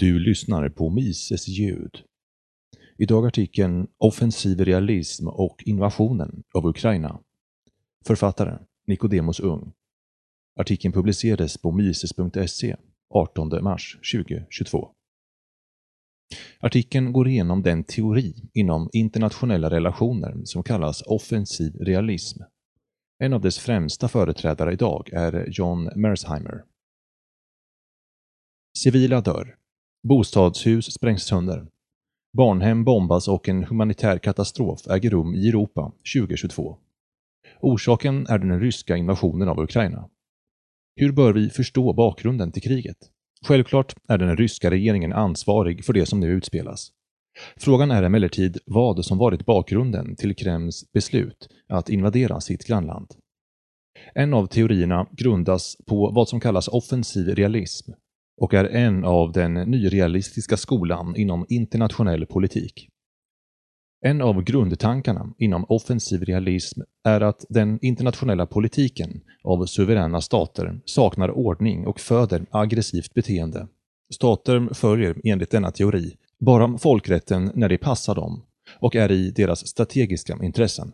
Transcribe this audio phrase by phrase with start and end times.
[0.00, 2.02] Du lyssnar på Mises ljud.
[2.98, 7.20] Idag artikeln Offensiv realism och invasionen av Ukraina.
[8.06, 9.72] Författaren Nikodemus Ung.
[10.60, 12.76] Artikeln publicerades på mises.se
[13.14, 14.90] 18 mars 2022.
[16.60, 22.42] Artikeln går igenom den teori inom internationella relationer som kallas offensiv realism.
[23.18, 26.64] En av dess främsta företrädare idag är John Mersheimer.
[28.78, 29.59] Civila dör.
[30.02, 31.66] Bostadshus sprängs sönder.
[32.36, 36.76] Barnhem bombas och en humanitär katastrof äger rum i Europa 2022.
[37.60, 40.08] Orsaken är den ryska invasionen av Ukraina.
[40.96, 42.96] Hur bör vi förstå bakgrunden till kriget?
[43.46, 46.92] Självklart är den ryska regeringen ansvarig för det som nu utspelas.
[47.56, 53.06] Frågan är emellertid vad som varit bakgrunden till Kremls beslut att invadera sitt grannland.
[54.14, 57.92] En av teorierna grundas på vad som kallas offensiv realism
[58.40, 62.88] och är en av den nyrealistiska skolan inom internationell politik.
[64.06, 71.30] En av grundtankarna inom offensiv realism är att den internationella politiken av suveräna stater saknar
[71.30, 73.68] ordning och föder aggressivt beteende.
[74.14, 78.42] Stater följer enligt denna teori bara folkrätten när det passar dem
[78.78, 80.92] och är i deras strategiska intressen.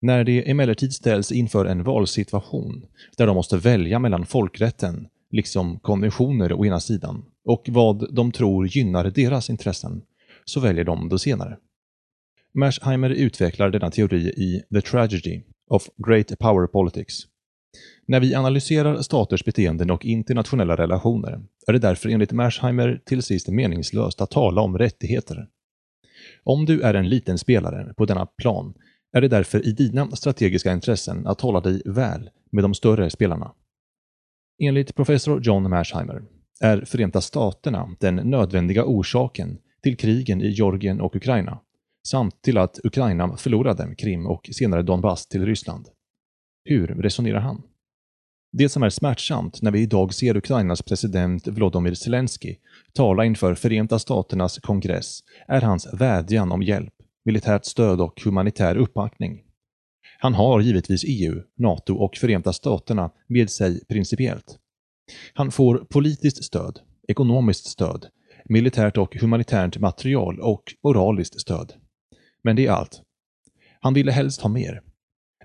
[0.00, 2.84] När de emellertid ställs inför en valsituation
[3.16, 8.66] där de måste välja mellan folkrätten liksom konventioner å ena sidan, och vad de tror
[8.66, 10.02] gynnar deras intressen,
[10.44, 11.56] så väljer de det senare.
[12.54, 17.14] Mersheimer utvecklar denna teori i The Tragedy of Great Power Politics.
[18.06, 23.48] När vi analyserar staters beteenden och internationella relationer är det därför enligt Mersheimer till sist
[23.48, 25.48] meningslöst att tala om rättigheter.
[26.44, 28.74] Om du är en liten spelare på denna plan
[29.12, 33.52] är det därför i dina strategiska intressen att hålla dig väl med de större spelarna.
[34.60, 36.22] Enligt professor John Mersheimer
[36.60, 41.60] är Förenta Staterna den nödvändiga orsaken till krigen i Georgien och Ukraina,
[42.06, 45.86] samt till att Ukraina förlorade Krim och senare Donbass till Ryssland.
[46.64, 47.62] Hur resonerar han?
[48.52, 52.56] Det som är smärtsamt när vi idag ser Ukrainas president Volodymyr Zelensky
[52.92, 56.94] tala inför Förenta Staternas kongress är hans vädjan om hjälp,
[57.24, 59.42] militärt stöd och humanitär uppbackning.
[60.20, 64.58] Han har givetvis EU, NATO och Förenta Staterna med sig principiellt.
[65.34, 68.06] Han får politiskt stöd, ekonomiskt stöd,
[68.44, 71.72] militärt och humanitärt material och moraliskt stöd.
[72.42, 73.02] Men det är allt.
[73.80, 74.82] Han ville helst ha mer.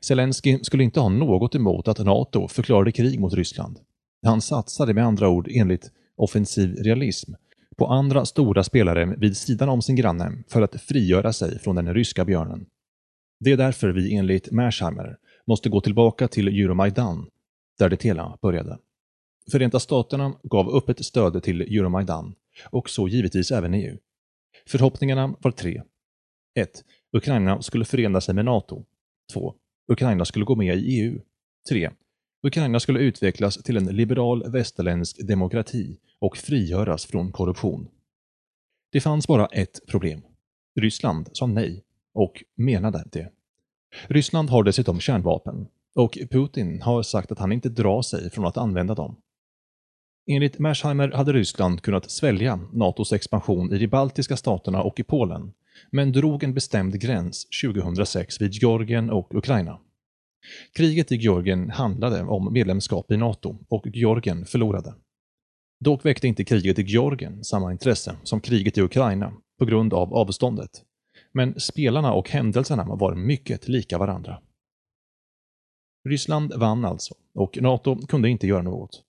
[0.01, 3.79] Zelensky skulle inte ha något emot att NATO förklarade krig mot Ryssland.
[4.25, 7.33] Han satsade med andra ord enligt offensiv realism
[7.77, 11.93] på andra stora spelare vid sidan om sin granne för att frigöra sig från den
[11.93, 12.65] ryska björnen.
[13.43, 15.17] Det är därför vi enligt Mersheimer
[15.47, 17.29] måste gå tillbaka till Euromaidan,
[17.79, 18.77] där det hela började.
[19.51, 22.35] Förenta Staterna gav öppet stöd till Euromaidan
[22.69, 23.97] och så givetvis även EU.
[24.67, 25.81] Förhoppningarna var tre.
[26.55, 26.83] 1.
[27.11, 28.85] Ukraina skulle förena sig med NATO.
[29.33, 29.53] 2.
[29.87, 31.21] Ukraina skulle gå med i EU.
[31.69, 31.91] 3.
[32.43, 37.87] Ukraina skulle utvecklas till en liberal västerländsk demokrati och frigöras från korruption.
[38.91, 40.21] Det fanns bara ett problem.
[40.79, 43.31] Ryssland sa nej och menade det.
[44.07, 48.57] Ryssland har dessutom kärnvapen och Putin har sagt att han inte drar sig från att
[48.57, 49.15] använda dem.
[50.27, 55.53] Enligt Mersheimer hade Ryssland kunnat svälja NATOs expansion i de baltiska staterna och i Polen,
[55.91, 59.79] men drog en bestämd gräns 2006 vid Georgien och Ukraina.
[60.75, 64.93] Kriget i Georgien handlade om medlemskap i NATO och Georgien förlorade.
[65.79, 70.13] Dock väckte inte kriget i Georgien samma intresse som kriget i Ukraina på grund av
[70.13, 70.83] avståndet
[71.33, 74.39] men spelarna och händelserna var mycket lika varandra.
[76.09, 79.03] Ryssland vann alltså, och NATO kunde inte göra något.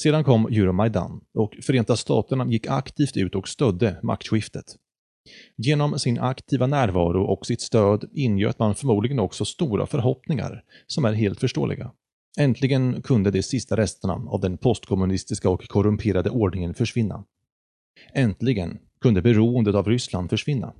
[0.00, 4.64] Sedan kom Euromaidan och Förenta Staterna gick aktivt ut och stödde maktskiftet.
[5.56, 11.12] Genom sin aktiva närvaro och sitt stöd ingöt man förmodligen också stora förhoppningar, som är
[11.12, 11.92] helt förståeliga.
[12.38, 17.24] Äntligen kunde de sista resterna av den postkommunistiska och korrumperade ordningen försvinna.
[18.14, 20.74] Äntligen kunde beroendet av Ryssland försvinna.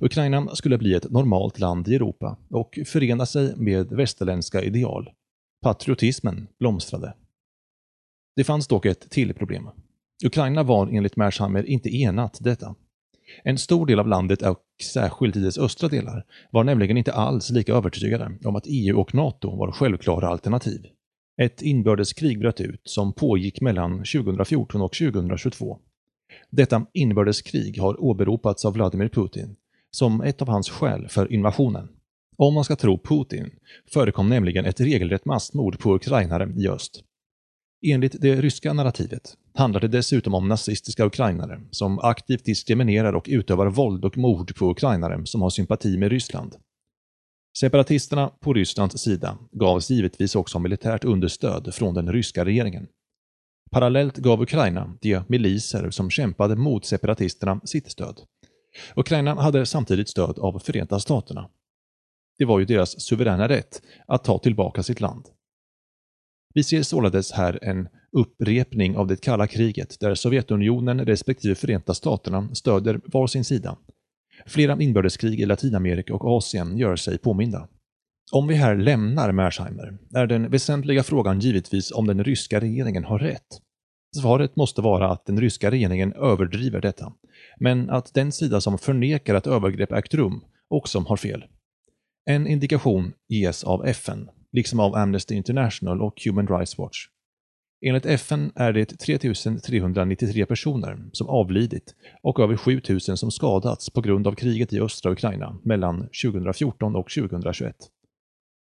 [0.00, 5.10] Ukraina skulle bli ett normalt land i Europa och förena sig med västerländska ideal.
[5.62, 7.14] Patriotismen blomstrade.
[8.36, 9.68] Det fanns dock ett till problem.
[10.24, 12.74] Ukraina var enligt Mershammer inte enat detta.
[13.44, 17.50] En stor del av landet, och särskilt i dess östra delar, var nämligen inte alls
[17.50, 20.86] lika övertygade om att EU och NATO var självklara alternativ.
[21.42, 25.78] Ett inbördeskrig bröt ut som pågick mellan 2014 och 2022.
[26.50, 29.56] Detta inbördeskrig har åberopats av Vladimir Putin
[29.96, 31.88] som ett av hans skäl för invasionen.
[32.36, 33.50] Om man ska tro Putin
[33.92, 37.04] förekom nämligen ett regelrätt massmord på ukrainare i öst.
[37.86, 43.66] Enligt det ryska narrativet handlar det dessutom om nazistiska ukrainare som aktivt diskriminerar och utövar
[43.66, 46.56] våld och mord på ukrainare som har sympati med Ryssland.
[47.58, 52.86] Separatisterna på Rysslands sida gavs givetvis också militärt understöd från den ryska regeringen.
[53.70, 58.20] Parallellt gav Ukraina de miliser som kämpade mot separatisterna sitt stöd.
[58.96, 61.48] Ukraina hade samtidigt stöd av Förenta Staterna.
[62.38, 65.28] Det var ju deras suveräna rätt att ta tillbaka sitt land.
[66.54, 72.54] Vi ser således här en upprepning av det kalla kriget där Sovjetunionen respektive Förenta Staterna
[72.54, 73.76] stöder var sin sida.
[74.46, 77.68] Flera inbördeskrig i Latinamerika och Asien gör sig påminda.
[78.32, 83.18] Om vi här lämnar Mersheimer är den väsentliga frågan givetvis om den ryska regeringen har
[83.18, 83.60] rätt.
[84.16, 87.12] Svaret måste vara att den ryska regeringen överdriver detta,
[87.60, 91.44] men att den sida som förnekar att övergrepp ägt rum också har fel.
[92.30, 96.98] En indikation ges av FN, liksom av Amnesty International och Human Rights Watch.
[97.86, 104.26] Enligt FN är det 3393 personer som avlidit och över 7000 som skadats på grund
[104.26, 107.76] av kriget i östra Ukraina mellan 2014 och 2021.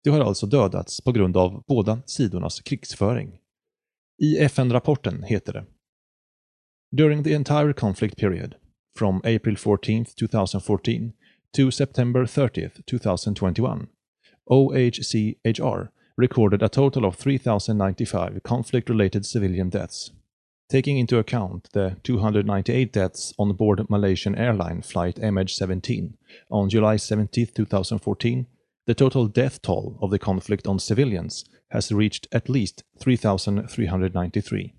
[0.03, 3.39] De har alltså dödats på grund av båda sidornas krigsföring.
[4.21, 5.65] I FN-rapporten heter det
[6.95, 8.55] During the entire conflict period,
[8.95, 11.13] from April 14, 2014
[11.53, 13.87] to September 30, 2021,
[14.49, 20.11] OHCHR recorded a total of 3,095 conflict related civilian deaths.
[20.69, 26.13] Taking into account the 298 deaths on board Malaysian airline flight MH17
[26.49, 28.47] on July 17, 2014,
[28.87, 34.73] the total death toll of the conflict on civilians has reached at least 3,393.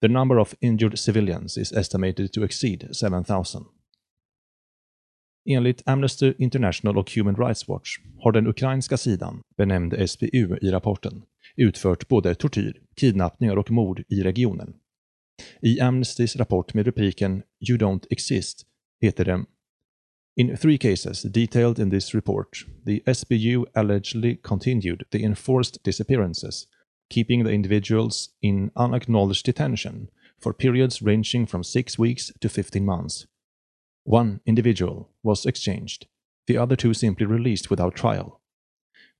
[0.00, 3.64] The number of injured civilians is estimated to exceed 7,000.
[5.46, 11.22] Enligt Amnesty International och Human Rights Watch har den ukrainska sidan, benämnd SBU i rapporten,
[11.56, 14.74] utfört både tortyr, kidnappningar och mord i regionen.
[15.62, 18.66] I Amnestys rapport med rubriken “You don't exist”
[19.00, 19.44] heter det
[20.36, 26.66] In three cases detailed in this report, the SBU allegedly continued the enforced disappearances,
[27.08, 30.08] keeping the individuals in unacknowledged detention
[30.40, 33.26] for periods ranging from six weeks to 15 months.
[34.02, 36.08] One individual was exchanged,
[36.48, 38.40] the other two simply released without trial.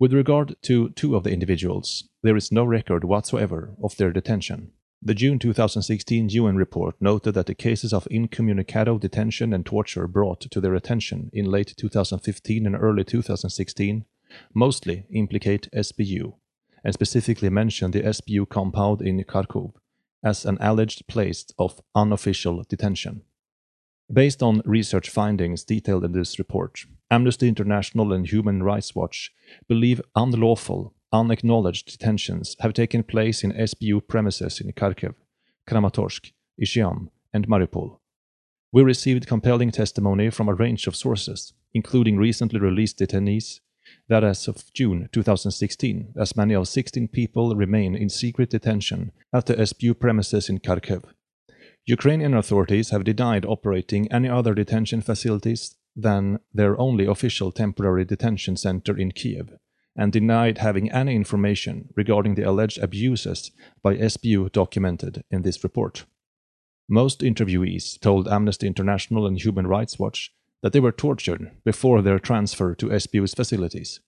[0.01, 4.73] With regard to two of the individuals, there is no record whatsoever of their detention.
[5.07, 10.41] The June 2016 UN report noted that the cases of incommunicado detention and torture brought
[10.41, 14.07] to their attention in late 2015 and early 2016
[14.55, 16.33] mostly implicate SBU,
[16.83, 19.75] and specifically mention the SBU compound in Kharkov
[20.23, 23.25] as an alleged place of unofficial detention.
[24.11, 26.81] Based on research findings detailed in this report,
[27.11, 29.35] Amnesty International and Human Rights Watch
[29.69, 35.15] believe unlawful, unacknowledged detentions have taken place in SBU premises in Kharkiv,
[35.69, 37.99] Kramatorsk, Ishiam, and Mariupol.
[38.73, 43.61] We received compelling testimony from a range of sources, including recently released detainees,
[44.09, 49.47] that as of June 2016, as many as 16 people remain in secret detention at
[49.47, 51.05] the SBU premises in Kharkiv,
[51.87, 58.57] Ukrainian authorities have denied operating any other detention facilities than their only official temporary detention
[58.57, 59.51] center in Kiev,
[59.97, 63.51] and denied having any information regarding the alleged abuses
[63.83, 66.05] by SBU documented in this report.
[66.89, 70.33] Most interviewees told Amnesty International and Human Rights Watch
[70.63, 74.01] that they were tortured before their transfer to SBU's facilities.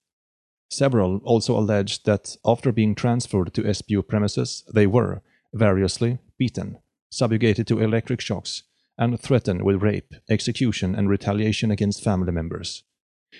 [0.69, 5.21] Several also alleged that after being transferred to SBU premises, they were,
[5.53, 6.79] variously, beaten,
[7.09, 8.63] subjugated to electric shocks,
[8.97, 12.83] and threatened with rape, execution, and retaliation against family members,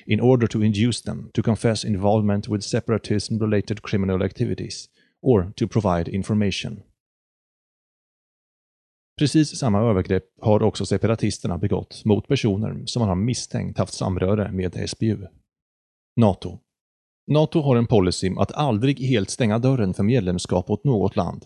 [0.05, 4.89] in order to induce them to confess involvement with separatism related criminal activities
[5.21, 6.79] or to provide information.
[9.17, 14.51] Precis samma övergrepp har också separatisterna begått mot personer som man har misstänkt haft samröre
[14.51, 15.27] med SBU.
[16.15, 16.59] NATO
[17.27, 21.45] NATO har en policy att aldrig helt stänga dörren för medlemskap åt något land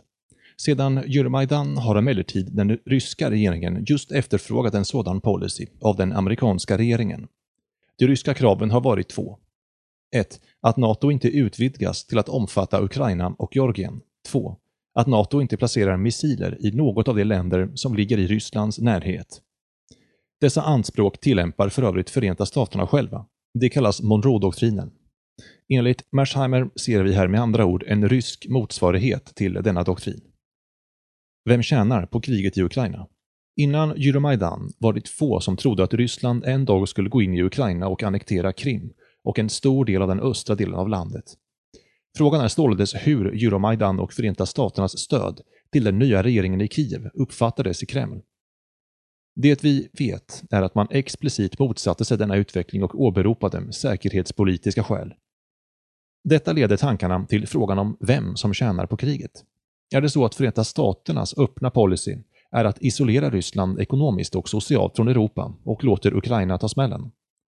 [0.62, 6.78] sedan Euromaidan har emellertid den ryska regeringen just efterfrågat en sådan policy av den amerikanska
[6.78, 7.28] regeringen.
[8.02, 9.38] De ryska kraven har varit två.
[10.16, 10.42] 1.
[10.62, 14.02] Att NATO inte utvidgas till att omfatta Ukraina och Georgien.
[14.28, 14.58] 2.
[14.94, 19.42] Att NATO inte placerar missiler i något av de länder som ligger i Rysslands närhet.
[20.40, 23.26] Dessa anspråk tillämpar för övrigt Förenta Staterna själva.
[23.60, 24.92] Det kallas Monroe-doktrinen.
[25.70, 30.22] Enligt Mersheimer ser vi här med andra ord en rysk motsvarighet till denna doktrin.
[31.50, 33.08] Vem tjänar på kriget i Ukraina?
[33.62, 37.44] Innan Euromaidan var det få som trodde att Ryssland en dag skulle gå in i
[37.44, 41.26] Ukraina och annektera Krim och en stor del av den östra delen av landet.
[42.18, 45.42] Frågan är således hur Euromaidan och Förenta Staternas stöd
[45.72, 48.22] till den nya regeringen i Kiev uppfattades i Kreml.
[49.36, 55.14] Det vi vet är att man explicit motsatte sig denna utveckling och åberopade säkerhetspolitiska skäl.
[56.24, 59.32] Detta leder tankarna till frågan om vem som tjänar på kriget.
[59.96, 62.18] Är det så att Förenta Staternas öppna policy
[62.52, 67.12] är att isolera Ryssland ekonomiskt och socialt från Europa och låter Ukraina ta smällen?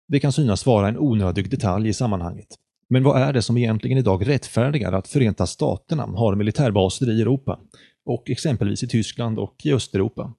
[0.08, 2.48] Det kan synas vara en onödig detalj i sammanhanget.
[2.88, 7.60] Men vad är det som egentligen idag rättfärdigar att Förenta Staterna har militärbaser i Europa
[8.06, 10.34] och exempelvis i Tyskland och i Östeuropa?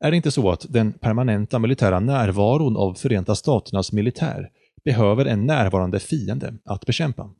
[0.00, 4.48] Är det inte så att den permanenta militära närvaron av Förenta Staternas militär
[4.84, 7.30] behöver en närvarande fiende att bekämpa?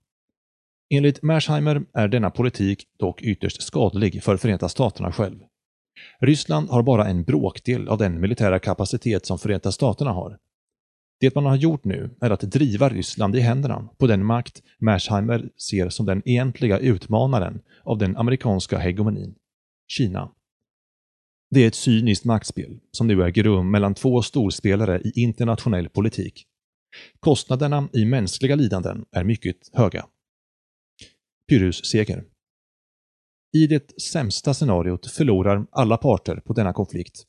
[0.94, 5.38] Enligt Mersheimer är denna politik dock ytterst skadlig för Förenta Staterna själv.
[6.20, 10.38] Ryssland har bara en bråkdel av den militära kapacitet som Förenta Staterna har.
[11.20, 15.48] Det man har gjort nu är att driva Ryssland i händerna på den makt Mersheimer
[15.56, 19.34] ser som den egentliga utmanaren av den amerikanska hegemonin,
[19.88, 20.30] Kina.
[21.50, 26.46] Det är ett cyniskt maktspel som nu äger rum mellan två storspelare i internationell politik.
[27.20, 30.06] Kostnaderna i mänskliga lidanden är mycket höga.
[31.48, 32.24] Pyrrhus seger.
[33.52, 37.24] I det sämsta scenariot förlorar alla parter på denna konflikt.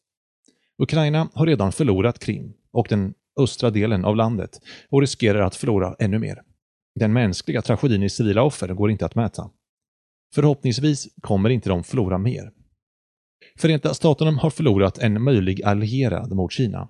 [0.77, 4.59] Ukraina har redan förlorat Krim och den östra delen av landet
[4.89, 6.41] och riskerar att förlora ännu mer.
[6.95, 9.49] Den mänskliga tragedin i civila offer går inte att mäta.
[10.35, 12.51] Förhoppningsvis kommer inte de förlora mer.
[13.59, 16.89] Förenta Staterna har förlorat en möjlig allierad mot Kina.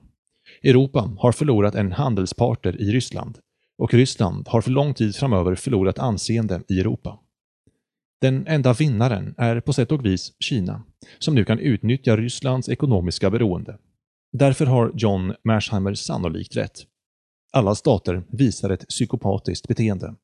[0.64, 3.38] Europa har förlorat en handelspartner i Ryssland
[3.78, 7.20] och Ryssland har för lång tid framöver förlorat anseende i Europa.
[8.22, 10.84] Den enda vinnaren är på sätt och vis Kina,
[11.20, 13.78] som nu kan utnyttja Rysslands ekonomiska beroende.
[14.32, 16.86] Därför har John Mersheimer sannolikt rätt.
[17.54, 20.16] Alla stater visar ett psykopatiskt beteende.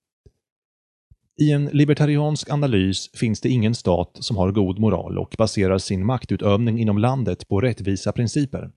[1.41, 6.05] I en libertariansk analys finns det ingen stat som har god moral och baserar sin
[6.05, 8.71] maktutövning inom landet på rättvisa principer.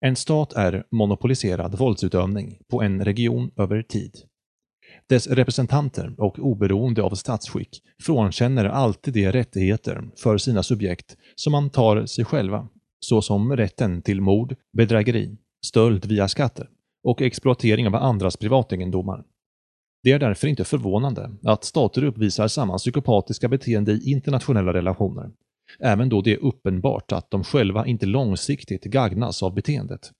[0.00, 4.16] En stat är monopoliserad våldsutövning på en region över tid.
[5.10, 11.70] Dess representanter och oberoende av statsskick frånkänner alltid de rättigheter för sina subjekt som man
[11.70, 12.68] tar sig själva,
[13.00, 15.36] såsom rätten till mord, bedrägeri,
[15.66, 16.68] stöld via skatter
[17.04, 19.24] och exploatering av andras privategendomar.
[20.02, 25.30] Det är därför inte förvånande att stater uppvisar samma psykopatiska beteende i internationella relationer,
[25.80, 30.12] även då det är uppenbart att de själva inte långsiktigt gagnas av beteendet.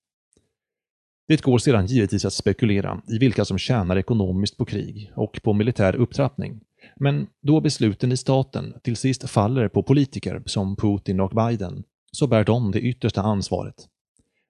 [1.30, 5.52] Det går sedan givetvis att spekulera i vilka som tjänar ekonomiskt på krig och på
[5.52, 6.60] militär upptrappning,
[6.96, 11.82] men då besluten i staten till sist faller på politiker som Putin och Biden,
[12.12, 13.75] så bär de det yttersta ansvaret.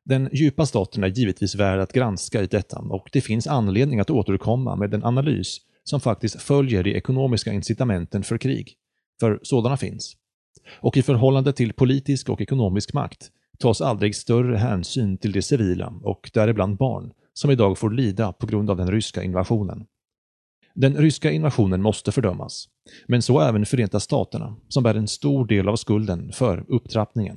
[0.04, 4.10] Den djupa staten är givetvis värd att granska i detta och det finns anledning att
[4.10, 8.74] återkomma med en analys som faktiskt följer de ekonomiska incitamenten för krig,
[9.20, 10.16] för sådana finns.
[10.80, 13.30] Och i förhållande till politisk och ekonomisk makt
[13.60, 18.46] tas aldrig större hänsyn till de civila och däribland barn som idag får lida på
[18.46, 19.86] grund av den ryska invasionen.
[20.74, 22.68] Den ryska invasionen måste fördömas,
[23.08, 27.36] men så även Förenta Staterna som bär en stor del av skulden för upptrappningen.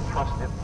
[0.00, 0.57] don't trust him.